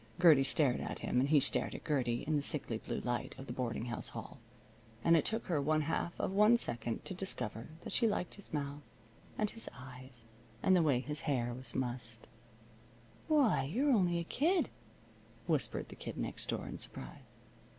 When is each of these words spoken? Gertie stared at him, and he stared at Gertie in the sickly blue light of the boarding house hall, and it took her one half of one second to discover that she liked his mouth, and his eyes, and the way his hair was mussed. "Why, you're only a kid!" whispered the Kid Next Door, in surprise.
Gertie 0.19 0.43
stared 0.43 0.79
at 0.81 0.97
him, 1.01 1.19
and 1.19 1.29
he 1.29 1.39
stared 1.39 1.75
at 1.75 1.85
Gertie 1.85 2.23
in 2.23 2.35
the 2.35 2.41
sickly 2.41 2.79
blue 2.79 3.01
light 3.01 3.37
of 3.37 3.45
the 3.45 3.53
boarding 3.53 3.85
house 3.85 4.09
hall, 4.09 4.39
and 5.03 5.15
it 5.15 5.23
took 5.23 5.45
her 5.45 5.61
one 5.61 5.81
half 5.81 6.19
of 6.19 6.31
one 6.31 6.57
second 6.57 7.05
to 7.05 7.13
discover 7.13 7.69
that 7.81 7.93
she 7.93 8.07
liked 8.07 8.33
his 8.33 8.51
mouth, 8.51 8.81
and 9.37 9.51
his 9.51 9.69
eyes, 9.77 10.25
and 10.63 10.75
the 10.75 10.81
way 10.81 11.01
his 11.01 11.21
hair 11.29 11.53
was 11.53 11.75
mussed. 11.75 12.25
"Why, 13.27 13.61
you're 13.65 13.91
only 13.93 14.17
a 14.17 14.23
kid!" 14.23 14.69
whispered 15.45 15.89
the 15.89 15.95
Kid 15.95 16.17
Next 16.17 16.49
Door, 16.49 16.67
in 16.69 16.79
surprise. 16.79 17.37